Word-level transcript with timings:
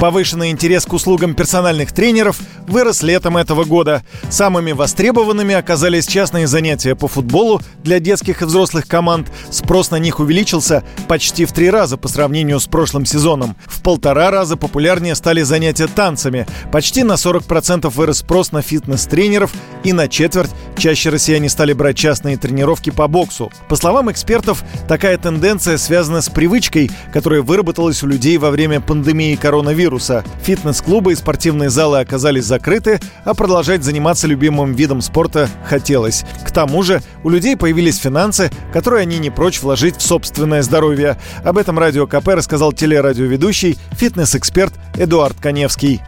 Повышенный 0.00 0.50
интерес 0.50 0.84
к 0.84 0.92
услугам 0.92 1.34
персональных 1.34 1.90
тренеров 1.90 2.38
вырос 2.68 3.02
летом 3.02 3.38
этого 3.38 3.64
года. 3.64 4.02
Самыми 4.28 4.72
востребованными 4.72 5.54
оказались 5.54 6.06
частные 6.06 6.46
занятия 6.46 6.94
по 6.94 7.08
футболу 7.08 7.62
для 7.82 7.98
детских 7.98 8.42
и 8.42 8.44
взрослых 8.44 8.86
команд. 8.86 9.28
Спрос 9.50 9.90
на 9.90 9.96
них 9.96 10.20
увеличился 10.20 10.84
почти 11.08 11.46
в 11.46 11.52
три 11.52 11.70
раза 11.70 11.96
по 11.96 12.08
сравнению 12.08 12.60
с 12.60 12.66
прошлым 12.66 13.06
сезоном. 13.06 13.56
В 13.64 13.80
полтора 13.80 14.30
раза 14.30 14.58
популярнее 14.58 15.14
стали 15.14 15.40
занятия 15.40 15.86
танцами. 15.86 16.46
Почти 16.70 17.02
на 17.02 17.12
40% 17.12 17.88
вырос 17.88 18.18
спрос 18.18 18.52
на 18.52 18.60
фитнес-тренеров 18.60 19.54
и 19.82 19.94
на 19.94 20.08
четверть 20.08 20.50
чаще 20.76 21.08
россияне 21.08 21.48
стали 21.48 21.72
брать 21.72 21.96
частные 21.96 22.36
тренировки 22.36 22.90
по 22.90 23.08
боксу. 23.08 23.50
По 23.70 23.76
словам 23.76 24.10
экспертов, 24.10 24.62
такая 24.88 25.16
тенденция 25.16 25.78
связана 25.78 26.20
с 26.20 26.28
привычкой, 26.28 26.90
которая 27.14 27.40
выработалась 27.40 28.02
у 28.02 28.06
людей 28.06 28.36
во 28.36 28.50
время 28.50 28.82
пандемии 28.82 29.36
коронавируса 29.36 29.85
коронавируса. 29.86 30.24
Фитнес-клубы 30.42 31.12
и 31.12 31.14
спортивные 31.14 31.70
залы 31.70 32.00
оказались 32.00 32.44
закрыты, 32.44 33.00
а 33.24 33.34
продолжать 33.34 33.84
заниматься 33.84 34.26
любимым 34.26 34.74
видом 34.74 35.00
спорта 35.00 35.48
хотелось. 35.64 36.24
К 36.44 36.50
тому 36.50 36.82
же 36.82 37.02
у 37.22 37.30
людей 37.30 37.56
появились 37.56 37.98
финансы, 37.98 38.50
которые 38.72 39.02
они 39.02 39.18
не 39.18 39.30
прочь 39.30 39.60
вложить 39.60 39.96
в 39.96 40.02
собственное 40.02 40.62
здоровье. 40.62 41.16
Об 41.44 41.58
этом 41.58 41.78
Радио 41.78 42.06
КП 42.06 42.28
рассказал 42.28 42.72
телерадиоведущий, 42.72 43.78
фитнес-эксперт 43.92 44.72
Эдуард 44.96 45.38
Коневский. 45.40 46.00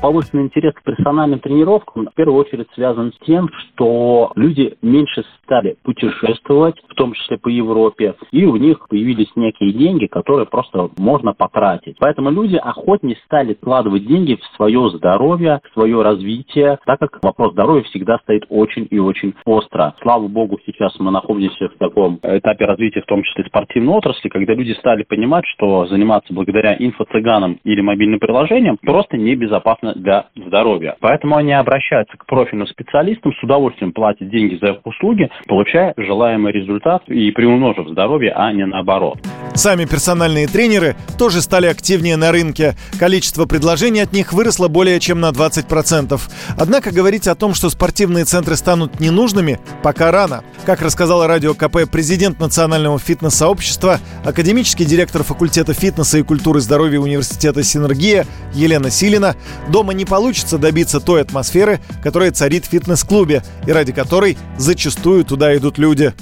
Повышенный 0.00 0.44
интерес 0.44 0.72
к 0.72 0.82
персональным 0.82 1.40
тренировкам 1.40 2.06
в 2.06 2.14
первую 2.14 2.38
очередь 2.40 2.68
связан 2.74 3.12
с 3.12 3.26
тем, 3.26 3.50
что 3.50 4.32
люди 4.34 4.78
меньше 4.80 5.24
стали 5.44 5.76
путешествовать, 5.82 6.76
в 6.88 6.94
том 6.94 7.12
числе 7.12 7.36
по 7.36 7.48
Европе, 7.48 8.14
и 8.30 8.46
у 8.46 8.56
них 8.56 8.88
появились 8.88 9.30
некие 9.36 9.72
деньги, 9.72 10.06
которые 10.06 10.46
просто 10.46 10.88
можно 10.96 11.34
потратить. 11.34 11.96
Поэтому 11.98 12.30
люди 12.30 12.56
охотнее 12.56 13.18
стали 13.26 13.52
вкладывать 13.52 14.06
деньги 14.06 14.36
в 14.36 14.56
свое 14.56 14.88
здоровье, 14.88 15.60
в 15.68 15.74
свое 15.74 16.00
развитие, 16.00 16.78
так 16.86 16.98
как 16.98 17.18
вопрос 17.22 17.52
здоровья 17.52 17.82
всегда 17.82 18.18
стоит 18.22 18.44
очень 18.48 18.88
и 18.90 18.98
очень 18.98 19.34
остро. 19.44 19.94
Слава 20.00 20.28
богу, 20.28 20.58
сейчас 20.64 20.98
мы 20.98 21.10
находимся 21.10 21.68
в 21.68 21.76
таком 21.76 22.18
этапе 22.22 22.64
развития, 22.64 23.02
в 23.02 23.06
том 23.06 23.22
числе 23.22 23.44
спортивной 23.44 23.92
отрасли, 23.92 24.30
когда 24.30 24.54
люди 24.54 24.72
стали 24.78 25.02
понимать, 25.02 25.44
что 25.46 25.84
заниматься 25.86 26.32
благодаря 26.32 26.74
инфо-цыганам 26.74 27.58
или 27.64 27.82
мобильным 27.82 28.18
приложениям 28.18 28.78
просто 28.80 29.18
небезопасно 29.18 29.89
для 29.94 30.26
здоровья. 30.34 30.96
Поэтому 31.00 31.36
они 31.36 31.52
обращаются 31.52 32.16
к 32.16 32.26
профильным 32.26 32.66
специалистам, 32.66 33.32
с 33.32 33.42
удовольствием 33.42 33.92
платят 33.92 34.28
деньги 34.28 34.58
за 34.60 34.72
их 34.72 34.80
услуги, 34.84 35.30
получая 35.46 35.94
желаемый 35.96 36.52
результат 36.52 37.02
и 37.08 37.30
приумножив 37.30 37.88
здоровье, 37.88 38.32
а 38.34 38.52
не 38.52 38.66
наоборот. 38.66 39.18
Сами 39.54 39.84
персональные 39.84 40.46
тренеры 40.46 40.96
тоже 41.18 41.42
стали 41.42 41.66
активнее 41.66 42.16
на 42.16 42.32
рынке. 42.32 42.76
Количество 42.98 43.46
предложений 43.46 44.00
от 44.00 44.12
них 44.12 44.32
выросло 44.32 44.68
более 44.68 45.00
чем 45.00 45.20
на 45.20 45.30
20%. 45.30 46.20
Однако 46.56 46.90
говорить 46.90 47.26
о 47.26 47.34
том, 47.34 47.54
что 47.54 47.68
спортивные 47.68 48.24
центры 48.24 48.56
станут 48.56 49.00
ненужными, 49.00 49.60
пока 49.82 50.10
рано. 50.10 50.44
Как 50.64 50.82
рассказала 50.82 51.26
радио 51.26 51.54
КП 51.54 51.90
президент 51.90 52.38
Национального 52.40 52.98
фитнес-сообщества, 52.98 54.00
академический 54.24 54.86
директор 54.86 55.24
факультета 55.24 55.74
фитнеса 55.74 56.18
и 56.18 56.22
культуры 56.22 56.60
здоровья 56.60 57.00
университета 57.00 57.62
«Синергия» 57.62 58.26
Елена 58.54 58.90
Силина, 58.90 59.36
дома 59.68 59.92
не 59.92 60.04
получится 60.04 60.58
добиться 60.58 61.00
той 61.00 61.22
атмосферы, 61.22 61.80
которая 62.02 62.30
царит 62.30 62.66
в 62.66 62.70
фитнес-клубе 62.70 63.42
и 63.66 63.72
ради 63.72 63.92
которой 63.92 64.38
зачастую 64.58 65.24
туда 65.24 65.56
идут 65.56 65.78
люди. 65.78 66.14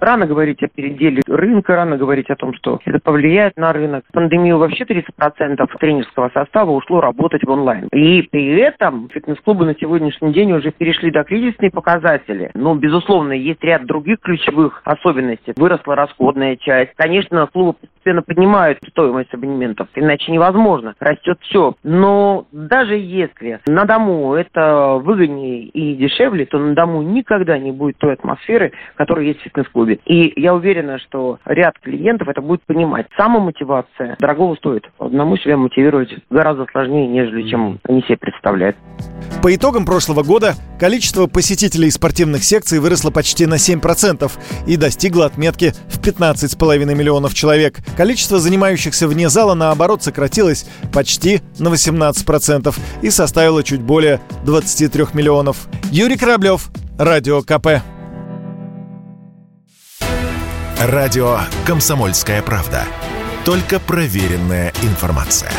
Рано 0.00 0.26
говорить 0.26 0.62
о 0.62 0.68
переделе 0.68 1.22
рынка, 1.26 1.74
рано 1.74 1.96
говорить 1.96 2.30
о 2.30 2.36
том, 2.36 2.54
что 2.54 2.78
это 2.84 2.98
повлияет 3.00 3.56
на 3.56 3.72
рынок. 3.72 4.04
В 4.08 4.12
пандемию 4.12 4.58
вообще 4.58 4.84
30% 4.84 5.66
тренерского 5.78 6.30
состава 6.32 6.70
ушло 6.70 7.00
работать 7.00 7.44
в 7.44 7.50
онлайн. 7.50 7.88
И 7.92 8.22
при 8.22 8.58
этом 8.58 9.08
фитнес-клубы 9.12 9.66
на 9.66 9.74
сегодняшний 9.74 10.32
день 10.32 10.52
уже 10.52 10.70
перешли 10.70 11.10
до 11.10 11.24
кризисные 11.24 11.70
показатели. 11.70 12.50
Но, 12.54 12.74
безусловно, 12.74 13.32
есть 13.32 13.62
ряд 13.62 13.86
других 13.86 14.20
ключевых 14.20 14.82
особенностей. 14.84 15.52
Выросла 15.56 15.96
расходная 15.96 16.56
часть. 16.56 16.92
Конечно, 16.96 17.46
клубы 17.46 17.78
постепенно 18.08 18.22
поднимают 18.22 18.78
стоимость 18.90 19.32
абонементов, 19.34 19.88
иначе 19.94 20.32
невозможно. 20.32 20.94
Растет 21.00 21.38
все. 21.42 21.74
Но 21.82 22.46
даже 22.52 22.94
если 22.94 23.60
на 23.66 23.84
дому 23.84 24.34
это 24.34 25.00
выгоднее 25.02 25.64
и 25.64 25.94
дешевле, 25.94 26.46
то 26.46 26.58
на 26.58 26.74
дому 26.74 27.02
никогда 27.02 27.58
не 27.58 27.72
будет 27.72 27.98
той 27.98 28.14
атмосферы, 28.14 28.72
которая 28.96 29.26
есть 29.26 29.40
в 29.40 29.42
фитнес-клубе 29.44 29.96
клубе. 29.96 30.00
И 30.06 30.40
я 30.40 30.54
уверена, 30.54 30.98
что 30.98 31.38
ряд 31.44 31.78
клиентов 31.80 32.28
это 32.28 32.40
будет 32.40 32.62
понимать. 32.62 33.06
Самомотивация 33.16 34.16
дорогого 34.18 34.54
стоит. 34.56 34.88
Одному 34.98 35.36
себя 35.36 35.56
мотивировать 35.56 36.14
гораздо 36.30 36.66
сложнее, 36.70 37.06
нежели 37.06 37.48
чем 37.48 37.78
они 37.84 38.02
себе 38.02 38.16
представляют. 38.16 38.76
По 39.42 39.54
итогам 39.54 39.84
прошлого 39.84 40.24
года 40.24 40.56
количество 40.80 41.26
посетителей 41.26 41.90
спортивных 41.90 42.42
секций 42.42 42.80
выросло 42.80 43.10
почти 43.10 43.46
на 43.46 43.54
7% 43.54 44.30
и 44.66 44.76
достигло 44.76 45.26
отметки 45.26 45.74
в 45.88 46.00
15,5 46.00 46.94
миллионов 46.94 47.34
человек. 47.34 47.78
Количество 47.96 48.40
занимающихся 48.40 49.06
вне 49.06 49.28
зала, 49.28 49.54
наоборот, 49.54 50.02
сократилось 50.02 50.66
почти 50.92 51.40
на 51.58 51.68
18% 51.68 52.74
и 53.02 53.10
составило 53.10 53.62
чуть 53.62 53.80
более 53.80 54.20
23 54.44 55.06
миллионов. 55.12 55.68
Юрий 55.92 56.16
Кораблев, 56.16 56.70
Радио 56.98 57.42
КП. 57.42 57.82
Радио 60.80 61.40
«Комсомольская 61.64 62.42
правда». 62.42 62.84
Только 63.44 63.78
проверенная 63.78 64.72
информация. 64.82 65.52